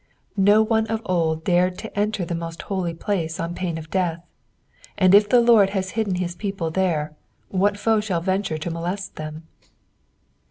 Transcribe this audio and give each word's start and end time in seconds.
No 0.35 0.63
one 0.63 0.87
of 0.87 0.99
old 1.05 1.43
dared 1.43 1.77
to 1.77 1.95
enter 1.99 2.25
the 2.25 2.33
most 2.33 2.63
holy 2.63 2.95
place 2.95 3.37
OQ 3.37 3.55
pain 3.55 3.77
of 3.77 3.91
death 3.91 4.25
\ 4.61 4.97
and 4.97 5.13
if 5.13 5.29
the 5.29 5.39
Lord 5.41 5.69
has 5.77 5.91
hidden 5.91 6.15
his 6.15 6.33
people 6.35 6.71
there, 6.71 7.15
what 7.49 7.77
foe 7.77 7.99
shall 7.99 8.19
venture 8.19 8.57
to 8.57 8.71
molest 8.71 9.15
them 9.17 9.43